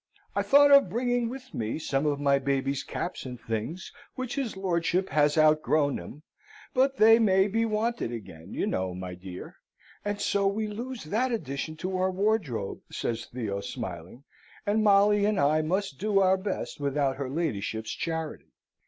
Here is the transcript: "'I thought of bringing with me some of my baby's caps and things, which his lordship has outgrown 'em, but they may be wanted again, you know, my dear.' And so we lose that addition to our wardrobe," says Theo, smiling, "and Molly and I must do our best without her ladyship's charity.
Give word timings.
"'I 0.35 0.41
thought 0.41 0.71
of 0.71 0.89
bringing 0.89 1.29
with 1.29 1.53
me 1.53 1.77
some 1.77 2.07
of 2.07 2.19
my 2.19 2.39
baby's 2.39 2.81
caps 2.83 3.23
and 3.23 3.39
things, 3.39 3.93
which 4.15 4.33
his 4.33 4.57
lordship 4.57 5.09
has 5.09 5.37
outgrown 5.37 5.99
'em, 5.99 6.23
but 6.73 6.97
they 6.97 7.19
may 7.19 7.47
be 7.47 7.65
wanted 7.65 8.11
again, 8.11 8.51
you 8.51 8.65
know, 8.65 8.95
my 8.95 9.13
dear.' 9.13 9.57
And 10.03 10.19
so 10.19 10.47
we 10.47 10.65
lose 10.67 11.03
that 11.03 11.31
addition 11.31 11.75
to 11.75 11.97
our 11.97 12.09
wardrobe," 12.09 12.81
says 12.91 13.27
Theo, 13.27 13.59
smiling, 13.61 14.23
"and 14.65 14.83
Molly 14.83 15.23
and 15.23 15.39
I 15.39 15.61
must 15.61 15.99
do 15.99 16.17
our 16.19 16.35
best 16.35 16.79
without 16.79 17.17
her 17.17 17.29
ladyship's 17.29 17.91
charity. 17.91 18.53